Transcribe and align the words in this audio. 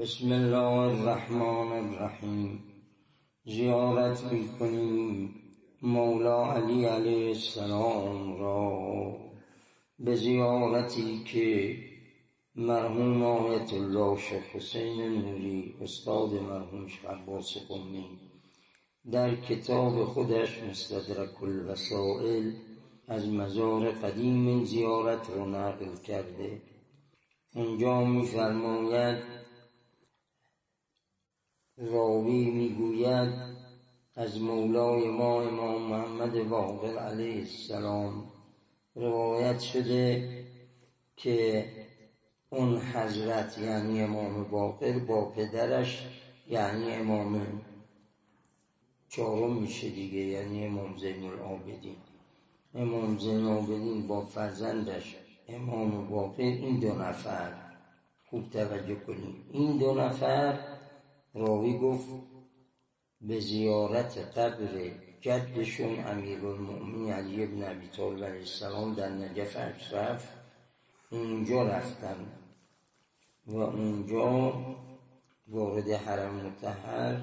بسم 0.00 0.32
الله 0.32 0.56
الرحمن 0.56 1.72
الرحیم. 1.72 2.62
زیارت 3.44 4.32
می‌کنیم 4.32 5.34
مولا 5.82 6.52
علی 6.52 6.84
علیه 6.84 7.28
السلام 7.28 8.40
را. 8.40 9.16
به 9.98 10.14
زیارتی 10.14 11.24
که 11.24 11.76
مرحوم 12.54 13.22
آیت 13.22 13.72
الله 13.72 14.18
شیخ 14.18 14.42
حسین 14.42 15.00
نوری 15.00 15.74
استاد 15.80 16.32
مرحوم 16.32 16.86
شیخ 16.86 17.04
عباس 17.04 17.56
قمی 17.68 18.04
در 19.12 19.34
کتاب 19.34 20.04
خودش 20.04 20.62
مستدرک 20.62 21.42
الوسائل 21.42 22.52
از 23.08 23.28
مزار 23.28 23.90
قدیم 23.90 24.64
زیارت 24.64 25.30
رو 25.30 25.46
نقل 25.46 25.96
کرده. 26.06 26.62
اونجا 27.54 28.04
میفرماید 28.04 29.47
راوی 31.80 32.50
می‌گوید 32.50 33.34
از 34.14 34.40
مولای 34.40 35.08
ما 35.08 35.42
امام 35.42 35.82
محمد 35.82 36.48
باقر 36.48 36.98
علیه 36.98 37.38
السلام 37.38 38.24
روایت 38.94 39.60
شده 39.60 40.28
که 41.16 41.68
اون 42.50 42.78
حضرت 42.78 43.58
یعنی 43.58 44.02
امام 44.02 44.50
باقر 44.50 44.98
با 44.98 45.24
پدرش 45.24 46.06
یعنی 46.48 46.94
امام 46.94 47.62
چهارم 49.08 49.52
میشه 49.52 49.88
دیگه 49.88 50.18
یعنی 50.18 50.64
امام 50.64 50.96
زین 50.96 51.24
العابدین 51.24 51.96
امام 52.74 53.18
زین 53.18 53.36
العابدین 53.36 54.06
با 54.06 54.20
فرزندش 54.20 55.16
امام 55.48 56.08
باقر 56.08 56.42
این 56.42 56.80
دو 56.80 56.94
نفر 56.94 57.52
خوب 58.30 58.50
توجه 58.50 58.94
کنید 58.94 59.44
این 59.52 59.78
دو 59.78 59.94
نفر 59.94 60.58
راوی 61.38 61.78
گفت 61.78 62.08
به 63.20 63.40
زیارت 63.40 64.18
قبر 64.38 64.90
جدشون 65.20 66.04
امیر 66.04 66.46
المؤمنین 66.46 67.12
علی 67.12 67.44
ابن 67.44 67.70
ابی 67.70 67.88
طالب 67.88 68.24
علیه 68.24 68.40
السلام 68.40 68.94
در 68.94 69.08
نجف 69.08 69.56
اشرف 69.56 70.32
اونجا 71.10 71.62
رفتن 71.62 72.26
و 73.46 73.56
اونجا 73.56 74.52
وارد 75.48 75.90
حرم 75.90 76.34
متحر 76.34 77.20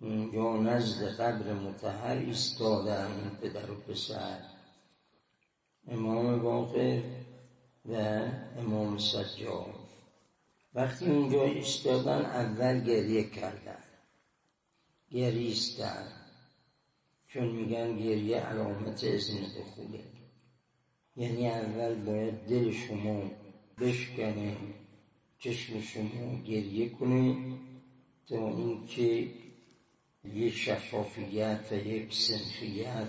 اونجا 0.00 0.56
نزد 0.56 1.08
قبر 1.20 1.52
متحر 1.52 2.16
ایستادن 2.16 3.38
پدر 3.42 3.70
و 3.70 3.74
پسر. 3.74 4.40
امام 5.88 6.42
باقر 6.42 7.02
و 7.84 7.94
امام 8.58 8.98
سجاد. 8.98 9.77
وقتی 10.74 11.06
اونجا 11.06 11.44
ایستادن 11.44 12.24
اول 12.24 12.84
گریه 12.84 13.30
کردن. 13.30 13.84
گریستن. 15.10 16.18
چون 17.26 17.48
میگن 17.48 17.98
گریه 17.98 18.36
علامت 18.36 19.04
ازن 19.04 19.40
دخوله 19.58 20.04
یعنی 21.16 21.48
اول 21.48 21.94
باید 21.94 22.46
دل 22.46 22.72
شما 22.72 23.30
بشکنه 23.80 24.56
چشم 25.38 25.80
شما 25.80 26.42
گریه 26.42 26.88
کنه 26.88 27.36
تا 28.28 28.48
اینکه 28.48 29.28
یک 30.24 30.54
شفافیت 30.54 31.60
و 31.70 31.74
یک 31.74 32.14
سنخیت 32.14 33.08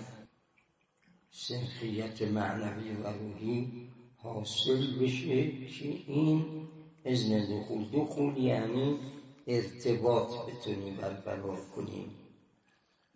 سنخیت 1.30 2.22
معنوی 2.22 2.90
و 2.90 3.06
روحی 3.06 3.88
حاصل 4.16 4.98
بشه 5.00 5.66
که 5.66 5.88
این 6.06 6.68
ازن 7.04 7.60
دخول 7.60 7.84
دخول 7.92 8.36
یعنی 8.36 8.98
ارتباط 9.46 10.30
بتونی 10.46 10.90
برقرار 10.90 11.58
کنیم 11.76 12.10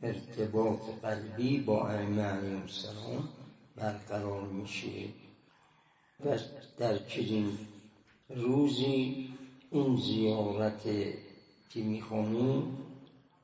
ارتباط 0.02 0.80
قلبی 1.02 1.60
با 1.60 1.88
ائمه 1.88 2.22
علیهم 2.22 2.62
السلام 2.62 3.28
برقرار 3.76 4.47
میشه. 4.47 5.09
و 6.25 6.38
در 6.78 6.98
چنین 6.98 7.59
روزی 8.28 9.28
این 9.70 9.97
زیارت 9.97 10.82
که 11.70 11.80
می‌خوانیم 11.80 12.76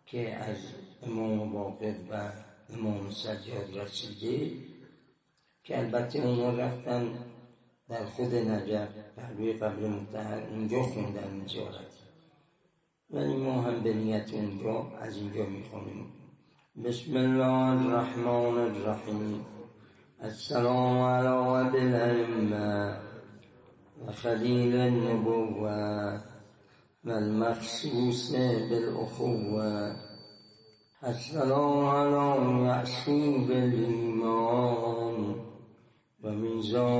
که 0.07 0.35
از 0.35 0.59
امام 1.03 1.53
باقر 1.53 1.95
و 2.11 2.33
امام 2.75 3.11
سجاد 3.11 3.79
رسیده 3.79 4.53
که 5.65 5.79
البته 5.79 6.19
اونا 6.19 6.51
رفتن 6.51 7.19
در 7.91 8.05
خود 8.05 8.35
نجف 8.35 8.89
پهلوی 9.17 9.53
قبل 9.53 9.89
متحر 9.89 10.49
اونجا 10.51 10.83
خوندن 10.83 11.47
زیارت 11.49 11.93
ولی 13.11 13.37
ما 13.37 13.63
هم 13.63 13.83
به 13.83 13.95
نیت 13.95 14.35
اونجا 14.35 14.87
از 15.01 15.17
اینجا 15.17 15.47
می‌خونیم 15.47 16.07
بسم 16.85 17.17
الله 17.17 17.87
الرحمن 17.87 18.59
الرحیم. 18.59 19.47
السلام 20.21 20.99
علی 20.99 21.27
عبد 21.27 21.77
الائمه 21.77 22.97
و 24.07 24.13
خلیل 24.13 24.77
النبوه 24.77 26.21
و 27.05 27.11
المخصوص 27.11 28.35
بالاخوه 28.71 29.95
السلام 31.03 31.85
علی 31.85 32.45
معصوب 32.45 33.51
الایمان 33.51 35.35
و 36.23 36.31
میزان 36.31 37.00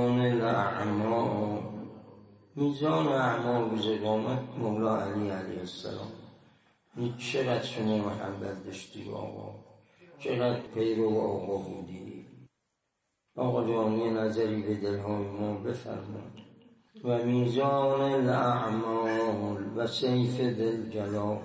میزان 2.61 3.07
اعمال 3.07 3.69
روز 3.69 3.87
قامت 3.87 4.39
مولا 4.57 5.01
علی 5.01 5.29
علیه 5.29 5.59
السلام. 5.59 6.11
این 6.97 7.17
چقدر 7.17 7.63
شما 7.63 7.97
محبت 7.97 8.65
داشتی 8.65 9.11
آقا. 9.11 9.55
چقدر 10.19 10.59
پیرو 10.73 11.19
آقا 11.19 11.57
بودی 11.57 12.25
آقا 13.35 13.67
جانی 13.67 14.09
نظری 14.09 14.61
به 14.61 14.75
دلهای 14.75 15.23
ما 15.23 15.53
بفرمان 15.53 16.31
و 17.03 17.25
میزان 17.25 18.01
الاعمال 18.01 19.63
و 19.75 19.87
سیف 19.87 20.39
دل 20.39 20.89
جلال 20.89 21.39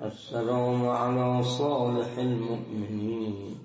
السلام 0.00 0.88
على 0.88 1.42
صالح 1.42 2.18
المؤمنين 2.18 3.56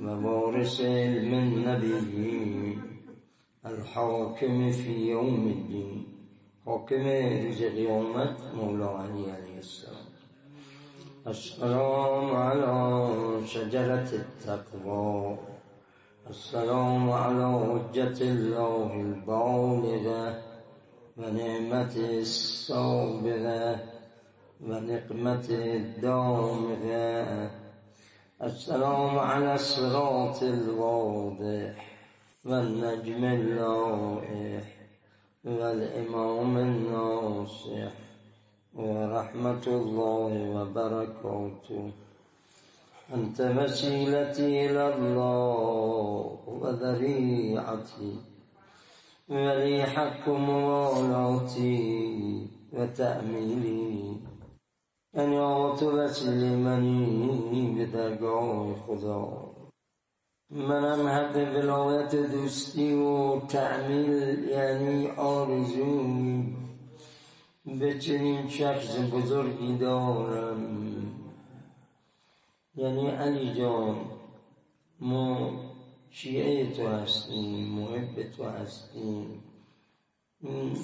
ووارث 0.00 0.80
علم 0.80 1.34
النبيين 1.34 2.89
الحاکم 3.64 4.72
فی 4.72 4.92
یوم 4.92 5.44
الدین 5.44 6.04
حاکم 6.64 7.08
روز 7.44 7.58
قیامت 7.58 8.54
مولا 8.54 8.86
علی 8.86 9.30
علیه 9.30 9.56
السلام. 9.56 10.06
السلام 11.26 12.36
على 12.36 13.46
شجرة 13.46 14.08
التقوى. 14.12 15.36
السلام 16.30 17.10
على 17.10 17.58
حجة 17.58 18.20
الله 18.20 19.00
البالغة 19.00 20.38
ونعمة 21.16 21.96
السابغة 21.96 23.78
ونقمة 24.60 25.48
الدامغة. 25.50 27.50
السلام 28.42 29.18
على 29.18 29.54
الصراط 29.54 30.42
الواضح. 30.42 31.89
والنجم 32.44 33.24
اللائح 33.24 34.64
والإمام 35.44 36.56
الناصح 36.56 37.92
ورحمة 38.74 39.66
الله 39.66 40.32
وبركاته. 40.56 41.90
أنت 43.14 43.40
وسيلتي 43.40 44.70
إلى 44.70 44.94
الله 44.94 46.38
وذريعتي. 46.46 48.16
ولي 49.28 49.82
حق 49.82 50.28
موالاتي 50.28 51.76
وتأميلي. 52.72 54.16
أن 55.16 55.32
يعطي 55.32 55.86
وسلمني 55.86 57.62
بدرگاه 57.76 58.74
خدا 58.88 59.49
منم 60.52 61.08
حق 61.08 61.36
ولایت 61.36 62.14
دوستی 62.14 62.92
و 62.92 63.40
تعمیل 63.40 64.48
یعنی 64.50 65.06
آرزوی 65.06 66.44
به 67.66 67.98
چنین 67.98 68.48
شخص 68.48 68.98
بزرگی 69.12 69.76
دارم. 69.76 71.12
یعنی 72.76 73.10
علی 73.10 73.54
جان 73.54 73.96
ما 75.00 75.50
شیعه 76.10 76.72
تو 76.72 76.88
هستیم 76.88 77.68
محب 77.68 78.30
تو 78.36 78.44
هستیم. 78.44 79.42
این 80.40 80.76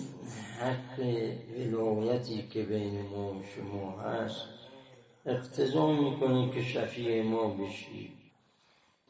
حق 0.60 1.00
ولایتی 1.56 2.48
که 2.50 2.62
بین 2.62 3.02
ما 3.02 3.32
و 3.32 3.42
شما 3.56 4.00
هست 4.00 4.46
اقتضا 5.26 5.92
می‌کنه 5.92 6.50
که 6.50 6.62
شفیع 6.62 7.22
ما 7.22 7.48
بشید 7.48 8.25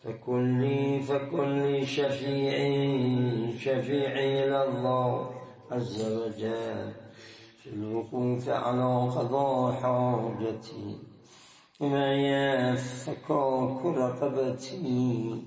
فكن 0.04 0.60
لي 0.60 1.00
فكن 1.00 1.62
لي 1.62 1.87
شفيعي 1.87 3.58
شفيعي 3.58 4.44
إلى 4.44 4.64
الله 4.64 5.31
عز 5.70 6.12
وجل. 6.12 6.93
في 7.62 7.70
الوقوف 7.72 8.48
على 8.48 9.10
قضاء 9.10 9.72
حاجتي. 9.72 10.98
ويفكاك 11.81 13.84
رقبتي 13.84 15.43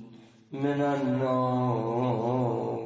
من 0.51 0.81
النار. 0.81 2.79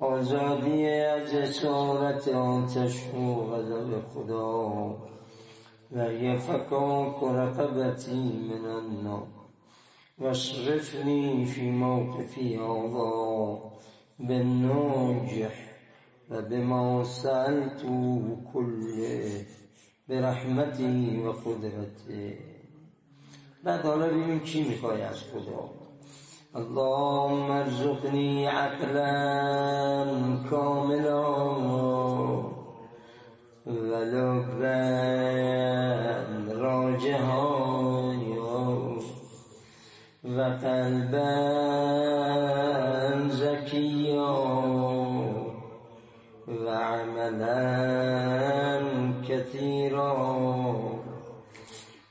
آزادی 0.00 0.88
از 0.88 1.34
اسارت 1.34 2.28
آتش 2.28 2.96
و 3.14 3.34
غضب 3.34 4.02
خدا. 4.14 4.96
و 5.92 6.12
یفکاک 6.12 7.22
رقبتی 7.22 8.32
من 8.50 8.64
النار. 8.66 9.43
واصرفني 10.18 11.44
في 11.44 11.70
موقفي 11.70 12.56
هذا 12.56 13.60
بالناجح 14.18 15.54
وبما 16.30 17.04
سألته 17.04 18.36
كله 18.52 19.46
برحمتی 20.08 21.22
و 21.26 21.32
قدرته 21.32 22.38
بعد 23.64 23.80
حالا 23.80 24.06
ببینیم 24.06 24.40
چی 24.44 24.68
می‌خوای 24.68 25.02
از 25.02 25.22
خدا. 25.22 25.70
اللهم 26.54 27.50
ارزقني 27.50 28.46
عقلا 28.46 30.04
كاملا 30.50 31.24
ولبا 33.66 34.54
راجها 34.60 35.53
وقلبا 40.44 41.34
زكيا 43.28 44.30
وعملا 46.48 47.64
كثيرا 49.28 50.12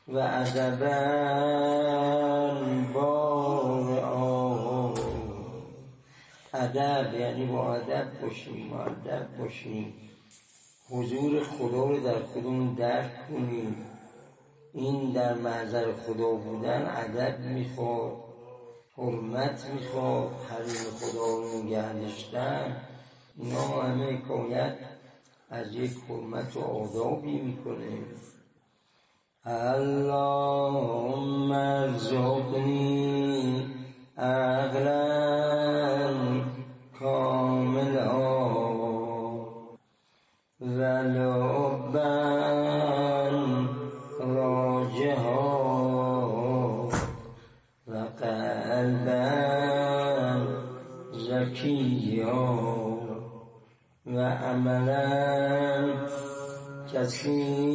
وأدبا 0.07 1.01
بارعا. 2.93 4.93
ادب 6.53 7.13
یعنی 7.19 7.45
با 7.45 7.75
ادب 7.75 8.07
باشیم 8.21 8.73
ادب 8.73 9.27
باشیم. 9.39 9.93
حضور 10.89 11.43
خدا 11.43 11.83
رو 11.83 11.99
در 11.99 12.19
خودمون 12.33 12.73
درک 12.73 13.27
کنیم. 13.27 13.75
این 14.73 15.11
در 15.11 15.33
معذر 15.33 15.93
خدا 15.93 16.31
بودن 16.31 16.91
ادب 16.95 17.39
می‌خواد. 17.39 18.22
حرمت 18.97 19.65
می‌خواد 19.73 20.29
حریم 20.49 20.91
خدا 20.99 21.25
رو 21.25 21.63
نگه 21.63 21.93
داشتن 21.93 22.75
اینا 23.37 23.81
همه 23.81 24.17
کایت 24.17 24.77
از 25.49 25.75
یک 25.75 25.91
حرمت 26.09 26.57
و 26.57 26.59
آدابی 26.59 27.41
می‌کنه. 27.41 27.99
اللهم 29.45 30.71
ارزقنی 31.51 32.85
عقلا 34.17 34.93
کاملا. 36.99 38.43
و 40.61 40.81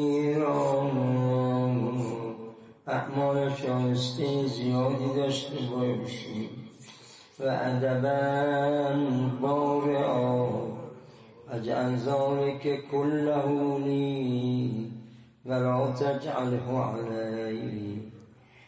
کثیرا 0.09 0.91
اعمال 2.87 3.51
شایسته 3.55 4.47
زیادی 4.47 5.15
داشته 5.17 5.57
باشیم. 5.71 6.51
و 7.41 7.45
ادبا 7.45 8.95
بارعا 9.41 10.49
اجعل 11.53 12.59
که 12.59 12.79
کله 12.93 13.47
لی 13.85 14.93
ولا 15.47 15.93
تجعله 15.93 16.69
علی 16.69 18.13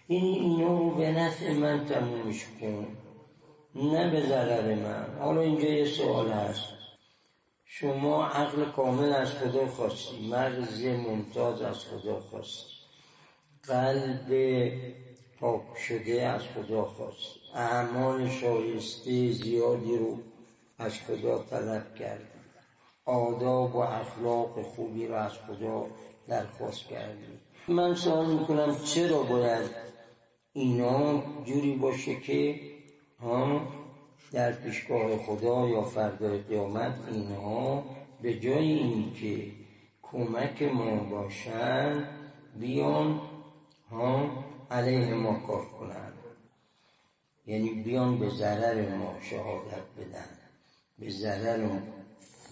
این 0.08 0.24
اینو 0.24 0.90
به 0.90 1.12
نفع 1.12 1.52
من 1.52 1.86
تمومش 1.86 2.46
کن 2.60 2.86
نه 3.74 4.10
به 4.10 4.26
ضرر 4.28 4.74
من. 4.74 5.20
حالا 5.20 5.40
اینجا 5.40 5.68
یه 5.68 5.84
سوال 5.84 6.32
هست. 6.32 6.79
شما 7.72 8.26
عقل 8.26 8.64
کامل 8.64 9.12
از 9.12 9.30
خدا 9.30 9.66
خواستی 9.66 10.28
مغز 10.28 10.84
ممتاز 10.84 11.62
از 11.62 11.84
خدا 11.84 12.20
خواستی 12.20 12.72
قلب 13.62 14.28
پاک 15.40 15.78
شده 15.88 16.22
از 16.22 16.42
خدا 16.42 16.84
خواستی 16.84 17.40
اعمال 17.54 18.28
شایسته 18.28 19.32
زیادی 19.32 19.98
رو 19.98 20.18
از 20.78 20.92
خدا 20.92 21.38
طلب 21.38 21.94
کردی 21.94 22.24
آداب 23.04 23.76
و 23.76 23.78
اخلاق 23.78 24.62
خوبی 24.62 25.06
رو 25.06 25.14
از 25.14 25.32
خدا 25.32 25.86
درخواست 26.28 26.84
کردی. 26.86 27.38
من 27.68 27.94
سوال 27.94 28.26
می‌کنم 28.26 28.76
چرا 28.84 29.22
باید 29.22 29.70
اینا 30.52 31.22
جوری 31.44 31.76
باشه 31.76 32.20
که 32.20 32.60
ها 33.20 33.60
در 34.32 34.52
پیشگاه 34.52 35.16
خدا 35.16 35.68
یا 35.68 35.82
فردای 35.82 36.38
قیامت 36.38 36.94
اینها 37.12 37.84
به 38.22 38.40
جای 38.40 38.72
اینکه 38.72 39.52
کمک 40.02 40.62
ما 40.62 40.96
باشن 40.96 42.04
بیان 42.56 43.20
ها 43.90 44.44
علیه 44.70 45.14
ما 45.14 45.40
کار 45.46 45.64
کنن. 45.64 46.12
یعنی 47.46 47.70
بیان 47.70 48.18
به 48.18 48.28
ضرر 48.28 48.96
ما 48.96 49.14
شهادت 49.20 49.84
بدن 49.98 50.28
به 50.98 51.10
ضرر 51.10 51.66
ما 51.66 51.82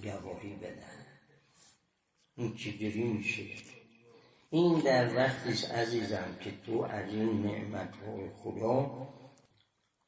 گواهی 0.03 0.55
بدن. 0.55 0.99
این 2.37 2.55
چجوری 2.55 3.03
میشه؟ 3.03 3.43
این 4.51 4.79
در 4.79 5.17
وقتی 5.17 5.67
عزیزم 5.67 6.37
که 6.41 6.53
تو 6.67 6.83
از 6.83 7.15
این 7.15 7.43
نعمت 7.43 7.89
خدا 8.43 9.09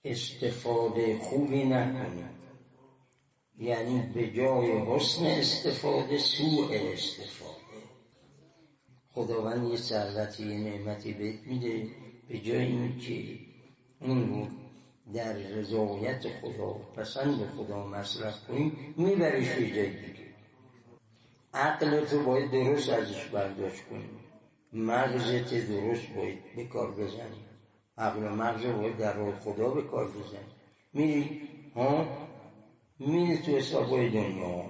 استفاده 0.05 1.19
خوبی 1.19 1.65
نکنیم 1.65 2.31
یعنی 3.59 4.13
به 4.15 4.31
جای 4.31 4.79
حسن 4.79 5.27
استفاده 5.27 6.19
سوء 6.19 6.93
استفاده. 6.93 7.61
خداوند 9.13 9.71
یه 9.71 9.77
ثروتی 9.77 10.47
یه 10.47 10.59
نعمتی 10.59 11.13
بهت 11.13 11.47
میده 11.47 11.89
به 12.29 12.39
جای 12.39 12.67
اینکه 12.67 13.39
اون 14.01 14.29
رو 14.29 14.47
در 15.15 15.33
رضایت 15.33 16.27
خدا 16.29 16.73
پسند 16.73 17.47
خدا 17.47 17.87
مصرف 17.87 18.47
کنی 18.47 18.73
میبریش 18.97 19.49
به 19.49 19.71
جای 19.71 19.91
دیگه. 19.91 20.31
عقلت 21.55 22.13
رو 22.13 22.25
باید 22.25 22.51
درست 22.51 22.89
ازش 22.89 23.25
برداشت 23.25 23.85
کنی. 23.85 24.11
مغزت 24.73 25.55
درست 25.69 26.15
باید 26.17 26.39
به 26.57 26.65
کار 26.65 26.91
بزنی. 26.91 27.50
عقل 28.01 28.23
و 28.23 28.35
مغز 28.35 28.67
باید 28.67 28.97
در 28.97 29.13
راه 29.13 29.39
خدا 29.39 29.71
به 29.71 29.83
کار 29.83 30.09
بزنی. 30.09 30.53
میری 30.93 31.41
ها؟ 31.75 32.07
میری 32.99 33.39
تو 33.39 33.57
حسابای 33.57 34.11
دنیا؟ 34.11 34.65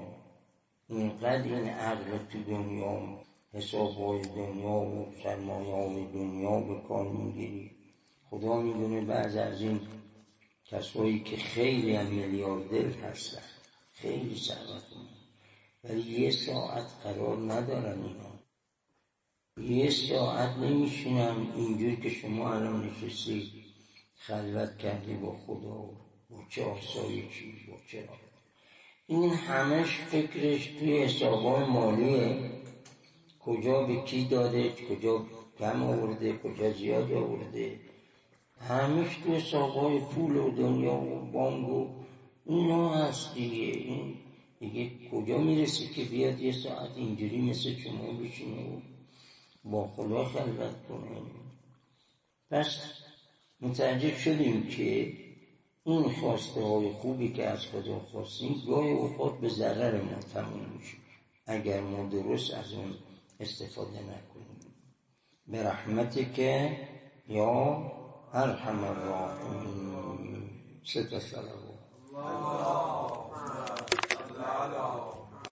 اینقدر 0.89 1.55
این 1.55 1.69
عقل 1.69 2.19
تو 2.33 2.43
دنیا 2.43 3.21
حسابای 3.53 4.23
دنیا 4.23 4.71
و 4.71 5.13
سرمایه 5.23 6.07
دنیا 6.13 6.61
به 6.61 6.89
کار 6.89 7.09
می‌گیری. 7.09 7.71
خدا 8.31 8.57
می‌دونه 8.61 9.01
بعض 9.01 9.37
از 9.37 9.61
این 9.63 9.81
کسایی 10.65 11.21
که 11.21 11.37
خیلی 11.37 11.97
هم 11.97 12.07
میلیاردر 12.07 12.91
هستن. 12.91 13.43
خیلی 13.93 14.37
ثروتمند. 14.37 15.09
ولی 15.85 16.21
یه 16.21 16.31
ساعت 16.31 16.87
قرار 17.05 17.53
ندارن 17.53 18.03
اینا. 18.03 18.30
یه 19.69 19.91
ساعت 19.91 20.57
نمیشینم 20.57 21.53
اینجور 21.57 21.95
که 21.95 22.11
شما 22.11 22.53
الان 22.55 22.91
نشستی 22.91 23.53
خلوت 24.17 24.79
کردی 24.79 25.15
با 25.15 25.37
خدا 25.47 25.91
با 26.31 26.45
چه 26.49 26.65
آسایشی 26.65 27.53
با 27.69 27.77
چه 27.91 28.09
این 29.07 29.31
همش 29.31 29.97
فکرش 29.97 30.67
توی 30.67 31.03
حسابای 31.03 31.65
مالیه. 31.65 32.51
کجا 33.41 33.83
به 33.83 33.97
کی 34.03 34.25
داده 34.25 34.71
کجا 34.71 35.27
کم 35.59 35.83
آورده 35.83 36.33
کجا 36.33 36.73
زیاد 36.73 37.13
آورده. 37.13 37.81
همش 38.69 39.17
توی 39.25 39.35
حسابای 39.35 39.99
پول 39.99 40.37
و 40.37 40.51
دنیا 40.51 40.95
و 40.95 41.31
بانگ 41.33 41.69
و 41.69 41.89
اینا 42.47 42.95
هست 42.95 43.35
دیگه. 43.35 43.65
این 43.65 44.15
دیگه 44.61 44.91
کجا 45.11 45.39
می‌رسی 45.39 45.87
که 45.87 46.05
بیاد 46.05 46.41
یه 46.41 46.53
ساعت 46.53 46.97
اینجوری 46.97 47.41
مثل 47.41 47.75
شما 47.77 48.13
بشینه 48.13 48.83
با 49.65 49.89
خدا 49.89 50.25
خلوت 50.25 50.87
کنیم. 50.89 51.31
پس 52.51 52.79
متوجه 53.61 54.19
شدیم 54.19 54.69
که 54.69 55.13
این 55.85 56.13
خواسته 56.13 56.63
های 56.63 56.93
خوبی 56.93 57.33
که 57.33 57.47
از 57.47 57.67
خدا 57.67 57.99
خواستیم 57.99 58.63
گاهی 58.67 58.93
اوقات 58.93 59.41
به 59.41 59.49
ضرر 59.49 60.01
ما 60.01 60.19
تموم 60.35 60.67
میشه. 60.79 60.97
اگر 61.47 61.81
ما 61.81 62.09
درست 62.09 62.55
از 62.55 62.73
اون 62.73 62.95
استفاده 63.41 64.01
نکنیم. 64.01 64.61
به 65.47 65.63
رحمت 65.63 66.35
که 66.35 66.77
یا 67.29 67.93
ارحم 68.33 68.85
الراحمین. 68.85 70.51
سه 70.85 71.01
الله 71.01 71.61
الله 74.45 75.20